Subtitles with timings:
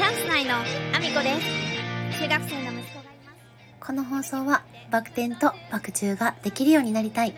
[0.00, 1.38] チャンス内のアミコで
[2.14, 7.34] す中学生の息子がいますこの放送はバク転とバク宙ができるようになりたい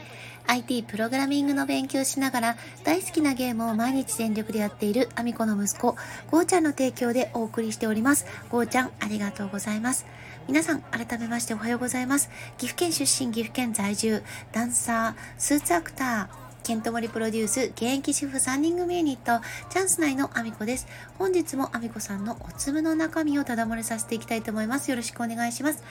[0.47, 5.97] IT プログラミングの勉強しながら大好きなゲームを毎日全力でやっているアミコの息子、
[6.31, 8.27] ゴーちゃんの提供でお送りしております。
[8.51, 10.07] ゴーちゃん、ありがとうございます。
[10.49, 12.29] 皆さん、改めましておはようございます。
[12.59, 14.23] 岐阜県出身、岐阜県在住、
[14.53, 20.87] ダンサー、スーツアクター、ケントモリプロデュース、現役主婦3人組ユニット、チャンス内のアミコです。
[21.19, 24.89] 本日もアミコさんのお粒の中身をただ漏れさせていきたいと思います。
[24.89, 25.83] よろしくお願いします。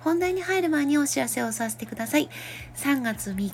[0.00, 2.28] 本題に入る前にお知らせをさせてください。
[2.74, 3.52] 3月3日、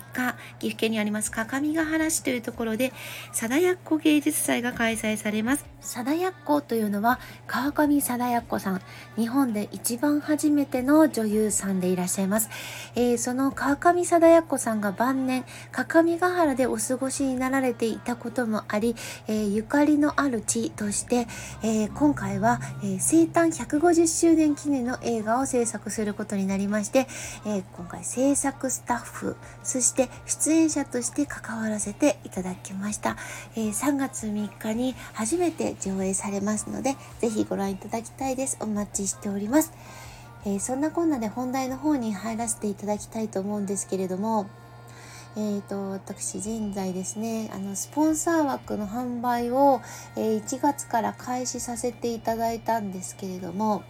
[0.59, 2.91] 岐阜県にあります各務原市というところで、
[3.33, 5.65] 貞奴芸術祭が開催されます。
[5.81, 8.81] 貞奴というのは、川上貞奴さん。
[9.15, 12.49] 日本で一番初めての女優さんでいらっしゃいます。
[12.95, 18.95] えー、その川上貞奴さんが晩年、各務原ででお過ごしになられていたこともあり、
[19.27, 21.27] えー、ゆかりのある地として、
[21.61, 27.07] えー、今回は、えー、生誕150周年記念の映画を制作することになりまして、
[27.45, 33.17] え今回制作スタッフそして出演者として関わらせていただきました、
[33.57, 38.57] え3月3日に初めて上映されますのでぜひご覧いただきたいです。
[38.61, 39.73] お待ちしております、
[40.45, 44.47] えそんなこんなで本題の方に入らせていただきたいと思うんですけれども
[45.35, 49.81] えーと、私現在ですねあのスポンサー枠の販売を、
[50.15, 53.83] えー、1月から開始させていただいたんですけれども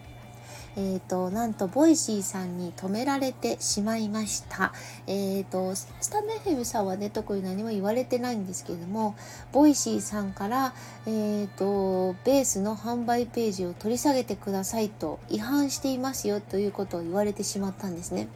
[0.76, 4.74] えーと、なんと Voicy さんに止められてしまいました。
[5.06, 9.16] えーと、 stand.fm さんはね特に何も言われてないんですけれども
[9.52, 10.74] Voicy さんから、
[11.06, 18.28] えーとベースの販売ページを取り下げてくださいと違反していますよということを言われてしまったんですね。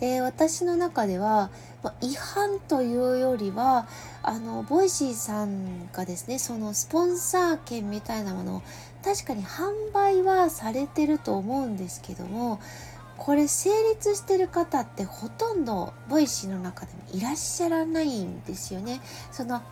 [0.00, 1.50] で私の中では、
[1.82, 3.86] ま違反というよりは
[4.22, 8.62] あの Voicy さんがですねそのスポンサー権みたいなものを
[9.04, 12.60] 確かに販売はされてると思うんですけども
[13.16, 19.00] これ成立してる方ってほとんど Voicy の中でもいらっしゃらないんですよね。
[19.32, 19.62] その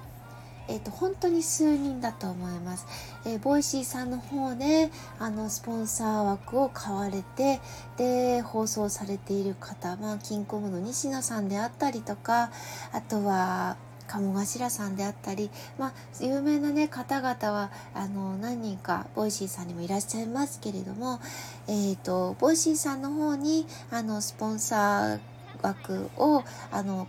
[0.68, 2.86] えーと、本当に数人だと思います。
[3.24, 7.60] えー、 Voicy さんの方であのスポンサー枠を買われて
[7.96, 12.50] で放送されている方、まあ、キンコンの西野さんであったりとか
[12.92, 13.76] あとは
[14.06, 21.20] 鴨頭さんであったり、まあ、有名な、ね、方々はあの何人か Voicy さんにもいらっしゃいますけれども、
[21.68, 27.08] えーと、 Voicy さんの方にあのスポンサー枠をあの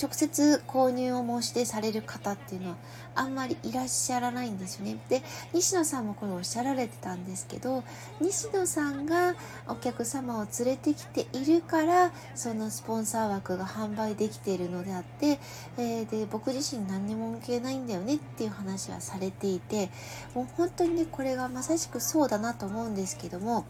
[0.00, 2.76] 直接購入を申し出される方っていうのは
[3.14, 4.98] あんまりいらっしゃらないんですよね。
[5.08, 5.22] で
[5.54, 7.82] 西野さんもこれおっしゃられてたんですけど
[8.20, 9.34] 西野さんが
[9.68, 15.38] お客様を連れてきているからそのスポンサー枠が販売できているのであって、
[15.78, 19.88] えー、で僕自身何にも向けないんだよねっていう話はされていて
[20.34, 23.64] もう本当にねこれがまさしくそうだなと思うんですけども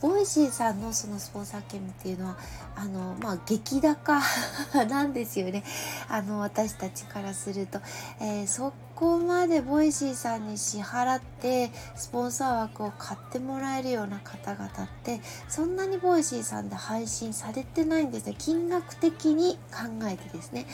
[0.00, 2.36] Voicy さんのそのスポンサー権っていうのは
[2.76, 4.20] あのまあ激高
[4.88, 5.64] なんですよね。
[6.08, 7.80] あの私たちからすると、
[8.20, 14.70] えー、そこまでボイシーさんに支払ってスポンサー枠を買ってもらえるような方々っ
[15.04, 20.66] てそんなにボイシーさんで配信されてないんですね金額的に考えてですね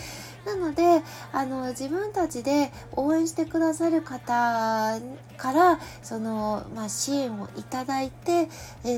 [0.46, 1.02] なので
[1.34, 4.98] あの自分たちで応援してくださる方
[5.36, 8.48] からその、まあ、支援をいただいて、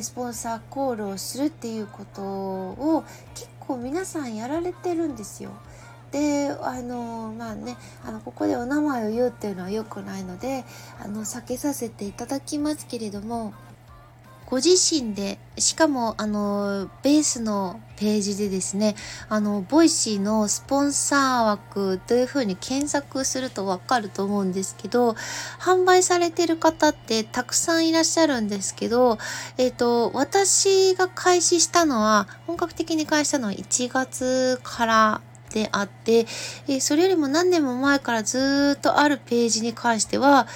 [0.03, 3.05] スポンサーコールをするっていうことを
[3.35, 5.51] 結構皆さんやられてるんですよ。
[6.13, 10.65] であのまあねあのここでお名前を言うっていうのは良くないので
[11.03, 13.53] あの避けさせていただきますけれども
[14.47, 18.95] ご自身で、しかも、あの、ベースのページでですね、
[19.29, 25.17] あの、ボイシーのスポンサー枠というふうに検索するとわかると思うんですけど、
[25.59, 29.19] 販売されてる方ってたくさんいらっしゃるんですけど、
[29.59, 35.21] えっ、ー、と、私が開始したのは、本格的に開始したのは1月から
[35.53, 36.27] であって、
[36.69, 40.47] えそれよりも何年も前からずっとあるページに関しては、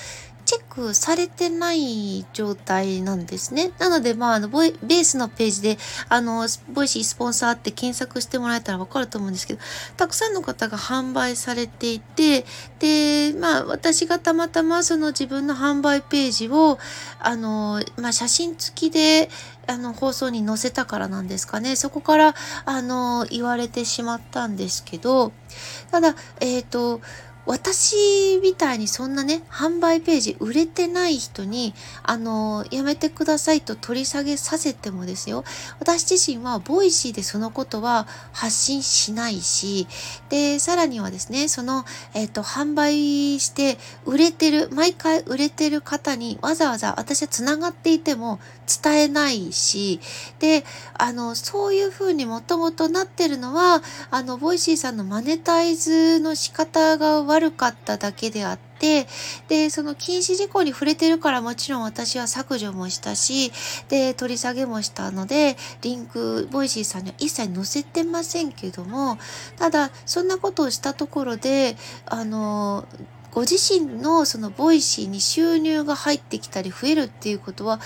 [0.50, 3.70] チェックされてない状態なんですね。
[3.78, 5.78] なので、まあ、あのボイ、ベースのページで、
[6.08, 9.60] あの、ボイシースポンサーって検索してもらえたらわかると思うんですけど、
[9.96, 12.44] たくさんの方が販売されていて、
[12.80, 16.80] で、まあ、私がたまたまその自分の販売ページを、
[17.20, 19.30] あの、まあ、写真付きで、
[19.70, 21.76] あの、放送に載せたからなんですかね。
[21.76, 22.34] そこから、
[22.64, 25.32] あの、言われてしまったんですけど、
[25.90, 27.00] ただ、えっ、ー、と、
[27.46, 35.44] 私みたいにそんなね、販売ページ売れてない人に、あの、やめてくださいと取り下げさせてもですよ、
[35.78, 39.86] 私自身はボイシーでそのことは発信しないし、
[40.28, 41.84] で、さらにはですね、その、
[42.14, 48.38] えっ、ー、と、販売して売れてる、毎回売れてる方にわざわざ私は繋がっていても
[48.82, 50.00] 伝えないし、
[50.38, 50.64] で、
[50.94, 59.06] あの、そういうふうにもともとなってるのは、あの、ボイシーさんのマネタイズの仕方が悪かっただけであって、
[59.48, 63.52] で、その禁止事項に触れてるからもちろん私は削除もしたし、
[63.88, 69.18] で、取り下げもしたので、リンク、ボイシーさんには一切載せてませんけども、
[69.56, 72.86] ただ、そんなことをしたところで、あの、
[73.32, 77.80] ご自身のそのボイシーに収入が入ってきたり増えるっていうことは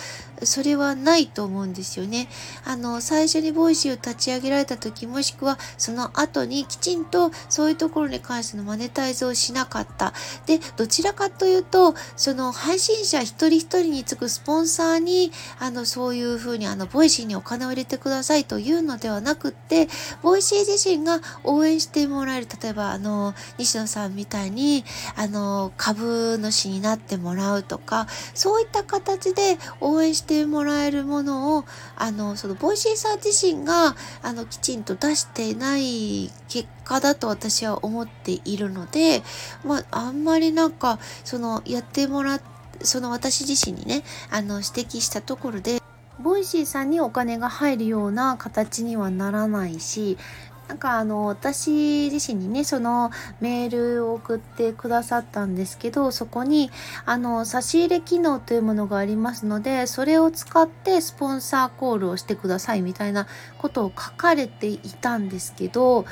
[0.47, 2.29] それはないと思うんですよね。
[2.65, 10.13] あの、最初にボイシーを立ち上げられた時、もしくはその後にきちんとそういうところに関してのマネタイズをしなかった。
[10.47, 19.89] で、どちらかというと、その配信者一人一人につくスポンサーに、あの、そういうふうにあの、ボイシーにお金を入れてくださいというのではなくって、
[20.23, 22.49] ボイシー自身が応援してもらえる。
[22.63, 24.85] 例えば、あの、西野さんみたいに、
[25.17, 31.65] あの、株主になってもらうとか、そういった形で応援しててもらえるものを、
[31.97, 39.23] あの、その、ボイシーさん自身が、あの、きちんと出してない結果だと私は思っているので、
[39.65, 42.41] まあ、あんまりなんか、その、やってもらっ
[42.83, 45.81] その私自身にね、あの、指摘したところで、
[46.21, 50.19] ボイシーさんにお金が入るような形にはならないし、
[50.69, 56.71] なんかあの私自身にねそのメールを送ってくださったんですけどそこに
[57.05, 63.27] あの差し入れ機能というものがありますのでそれを使ってスポンサーコールをしてくださいみたいな
[63.59, 66.07] ことを書かれていたんですけど、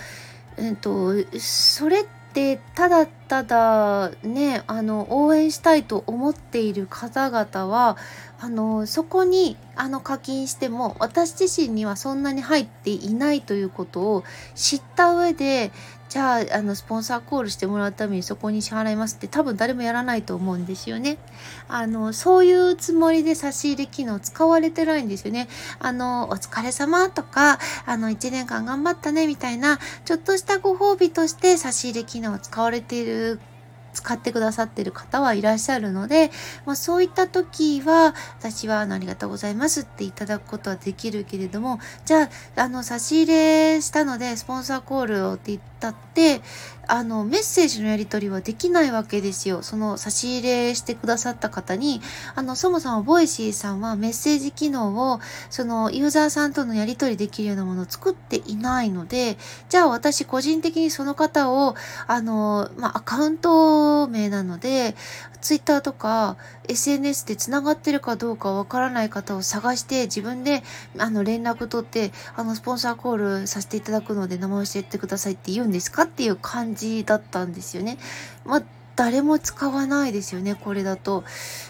[0.58, 7.96] えっと、それってただただねあの応援したいと思っている方々は
[8.38, 14.25] あのそこにあの課金しても私自身にはそんなに入っていないということを
[14.55, 15.73] 知った上で
[16.12, 21.17] じゃああのスポンサーコールしてもらうためにそこに支払いますって多分誰もやらないと思うんですよね。
[21.69, 25.49] あのそういうつもりで差し入れ機能使われてないんですよね。
[25.78, 33.51] あのお疲れ様とかあの1年間頑張ったねみたいなちょっとしたご褒美として差し入れ機能を使われているっ
[33.93, 36.31] 使ってくださってる方はいらっしゃるので、
[36.67, 46.41] まあ、そういった時は私はありがとうございますっていただくことはできるけれどもじゃああの差し入れしたのでスポンサーコールをって言ったって
[46.89, 49.62] あのメッセージのやり取りはできないわけですよ。
[49.62, 52.00] その差し入れしてくださった方に。
[52.35, 59.38] あのそもそもボイシーさんはメッセージ機能をそのユーザーさんとのやり取りできるようなものを作っていないので
[59.69, 61.75] じゃあ私個人的にその方を
[62.06, 64.94] あの、まあ、アカウントを名なので、
[65.40, 66.37] ツイッターとか
[66.69, 70.62] SNS で繋がってるかどうかわからない方を探して自分で
[70.99, 77.99] あの連絡取ってあのスポンサーコールさせていただくので名前教えてくださいって言うんですかっていう感じだったんですよね。
[78.44, 78.62] まあ
[78.97, 81.25] 誰も使わないですよね、これだと。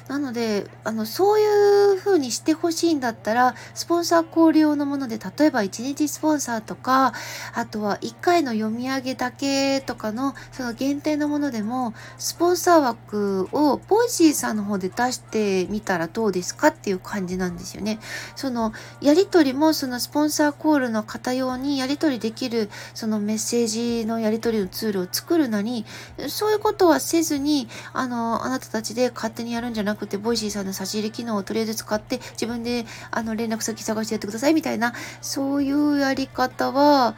[0.08, 7.12] なので、あの、そういう風にしてほしいんだったら、スポンサー交流用のもので、例えば1日スポンサーとか、
[7.54, 18.00] あとは1回の読み上げだけとかの、その限定のものでも、スポンサー枠をボイシーさんの方で出してみたらどうですかっていう感じなんですよね。
[18.36, 25.84] その、やりとりも、そのスポンサーコールの方用にやりとりできる、そのメッセージのやりとりのツールを作るなり、
[26.28, 37.14] そういうことはせずに、あの、あなたたちで勝手にやるんじゃなくて、ボイシーさんの差し入れ機能をとりあえず使って、自分で、あの、連絡先探してやってくださいみたいな、そういうやり方は、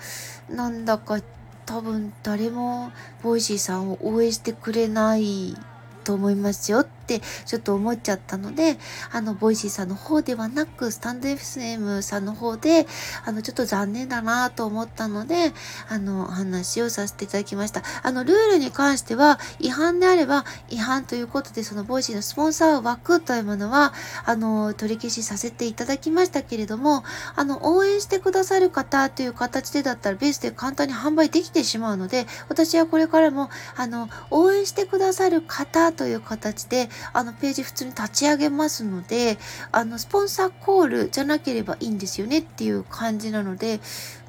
[0.50, 1.21] なんだか
[1.66, 2.92] 多分誰も
[3.23, 5.57] ボイシーさんを応援してくれない
[6.02, 6.87] と思いますよ。
[7.04, 8.78] ってちょっと思っちゃったので、
[9.12, 12.87] あの、ボイシーさんの方ではなく、スタンド FM さんの方で、
[13.25, 15.52] あの、ちょっと残念だなと思ったので、
[15.88, 17.82] あの、話をさせていただきました。
[18.02, 23.92] あの、ルールに関しては、違反であれば違反ということで、そのボイシーのスポンサー枠というものは、
[24.25, 27.04] あの、取り消しさせていただきましたけれども、
[27.37, 39.39] あの、応援してくださる方という形でだったら、ベースで簡単に販売できてしまうので、私はこれからも、あの、応援してくださる方という形で、あの、ページ普通に立ち上げますので、
[39.73, 43.81] あの、スポンサーコールじゃなければいいんですよねっていう感じなので、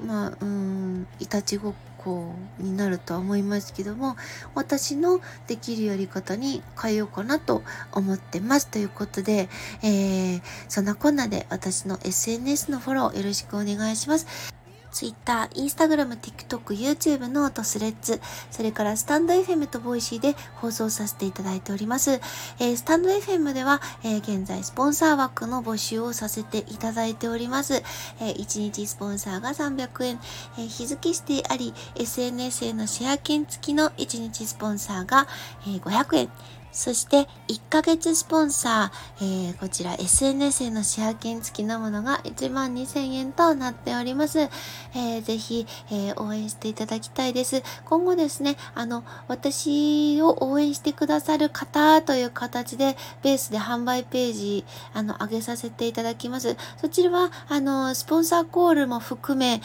[0.06, 4.16] まあ、うん、いたちごっこになるとは思いますけども、
[4.54, 8.68] 私のできるやり方に変えようかなと思ってます。
[8.68, 9.50] ということで、
[9.82, 14.55] えー、そんなこんなで私の SNS のフォローよろしくお願いします。
[14.96, 22.12] Twitter、Instagram、TikTok、YouTube ノート、スレッズ、それからスタンド FM とボイシーで放送させていただいております。
[22.12, 27.84] えー、スタンド FM では、えー、現在スポンサー枠の募集をさせていただいております。
[28.22, 30.20] えー、1日スポンサーが300円、
[30.58, 35.28] えー、日付指定あり、SNS へのシェア券付きの1日スポンサーが、
[35.68, 36.30] えー、500円、
[36.75, 44.39] そして1ヶ月スポンサー、えー、こちら SNS へのシェア券付きのものが1万2000円となっております。
[44.41, 47.63] えー、ぜひ、えー、応援していただきたいです。
[47.86, 56.58] 今後ですね、あの、私を応援してくださる方という形でベースで販売ページ、あの、上げさせていただきます。
[56.75, 59.62] そちらは、あの、スポンサーコールも含め、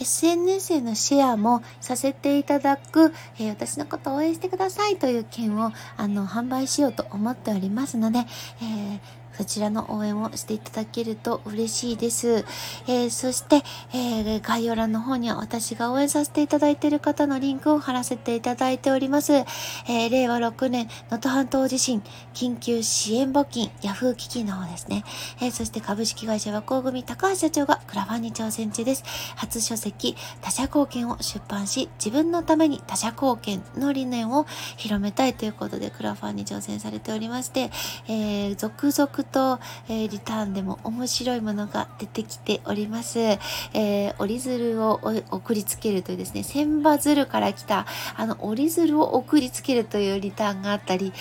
[0.00, 12.44] SNS へのシェアもさせていただく、えー、私のことを応援してくださいという件をあの販売しようと思っておりますので、えーそちらの応援をしていただけると嬉しいです。
[12.86, 13.62] えー、そして、
[13.94, 19.32] えー、概要欄の方には私が応援させていただいている方のリンクを貼らせていただいております。
[19.32, 22.02] えー、令和6年能登半島地震
[22.34, 25.04] 緊急支援募金ヤフー基金の方ですね。
[25.40, 29.04] えそして株式会社和光組高橋社長がクラファンに挑戦中です。
[29.36, 34.44] 初書籍他者貢献を出版し自分のために他者貢献の理念を
[34.76, 37.70] 広めたいということでクラファンに挑戦されておりまして、
[38.06, 39.58] え続々と、
[39.88, 43.18] えー、リターンでも面白いものが出てきております。
[43.18, 51.12] えー、折り鶴を送りつけるというですね、千羽鶴から来た、あの、折り鶴を送りつけるというリターンがあったり、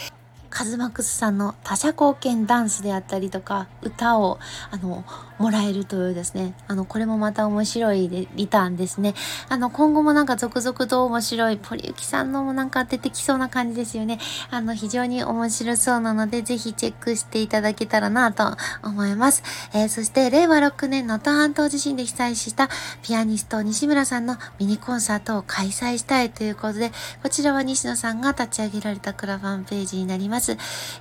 [0.60, 4.40] カズマックスさんの他者貢献ダンスであったりとか、歌を、
[4.72, 5.06] あの、
[5.38, 9.14] もらえるというですね、あの、これもまた面白いリターンですね。
[9.48, 14.20] あの、今後もなんか続々と面白い、ポリユキさんのもなんか出てきそうな感じですよね。
[14.52, 19.44] あの、非常に面白そうなので、ぜひチェックしていただけたらなと思います。
[19.74, 22.68] えー、そして、令和6年能登半島地震で被災した
[23.02, 26.92] ピアニスト西村さんのミニコンサートを開催したいということで、
[27.24, 30.49] こちらは西野さんが立ち上げられたクラファンページになります。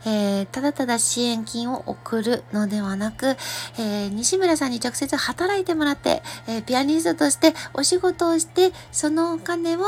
[0.04, 3.36] えー、ただただ支援金を送るのではなく、
[3.78, 9.80] えー、西村さんに直接働いてもらって、えー、ピアニストとしてお仕事をして、そのお金を、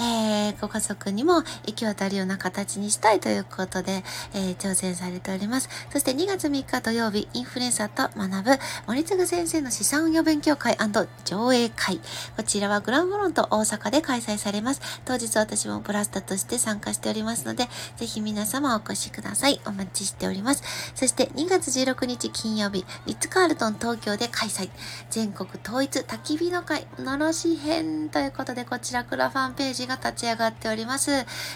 [0.00, 4.02] えー、ご家族にも行き渡るような形にしたいということで、
[4.34, 5.68] えー、挑戦されております。
[5.92, 10.76] そして2月3日土曜日、インフルエンサーと学ぶ森次先生の資産運用勉強会
[11.24, 12.00] 上映会。
[12.36, 14.80] こちらはグランフロント大阪で開催されます。
[15.04, 19.60] 当日私もブラスタとして参加しておりますので、ぜひ皆様お越しください。
[19.66, 20.62] お待ちしております。
[20.94, 24.70] そして2月16日金曜日、リッツカールトン東京で開催。
[25.10, 31.10] 全国統一焚き火の会、のろし編ということで、こちらクラファンページが立ち上がっております。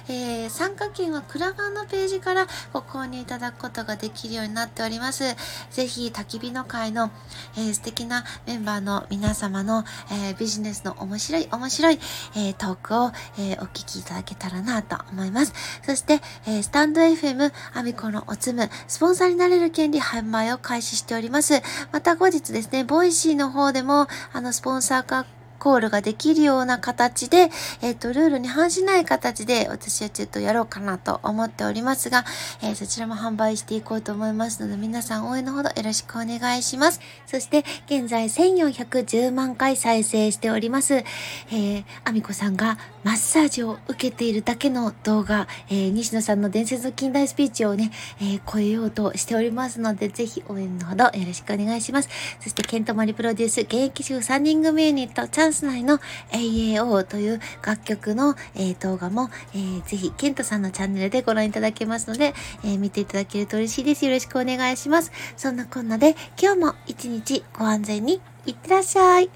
[0.09, 5.25] えー、参加券はクラファンのページからご購入いただくことができるようになっております。
[5.71, 7.11] ぜひ焚き火の会の、
[7.57, 11.99] えー、素敵なメンバーの皆様の、えー、ビジネスの面白い面白い、
[12.37, 15.53] えー、トークを、え、お聞きいただけたらなと思います。
[15.85, 17.40] そして、え、 stand.fm
[17.75, 21.63] アミコのおつむ、スポンサーになれる権利販売を開始しております。
[21.93, 25.25] また後日ですね、 Voicy の方でも、あの、スポンサー化
[25.61, 27.51] コールができるような形で、
[27.83, 32.25] えっ、ー、と、ルールに反しない形で私はちょっとやろうかなと思っておりますが、
[32.63, 37.01] えー、そちらも販売していこうと思いますので、皆さん応援のほどよろしくお願いします。
[37.27, 47.91] そして、現在1410万回再生しております、えー、アミコさんがマッサージを受けているだけの動画、えー、西野さんの伝説の近代スピーチをね、
[48.21, 52.09] えー、超えようとしておりますので、ぜひ応援のほどよろしくお願いします。
[52.41, 55.99] そして、ケントマリプロデュース、現役主婦3人組ユニット、チャンンス内の
[56.33, 64.05] AAO という楽曲の、えー、動画も、えー、ぜひ、ケントさんのチャンネルでご覧いただけますので、えー、見ていただけると嬉しいです。
[64.05, 65.13] よろしくお願いします。
[65.37, 69.31] そんなこんなで、今日も一日ご安全にいってらっしゃい。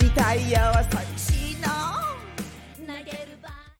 [0.00, 0.82] リタイアは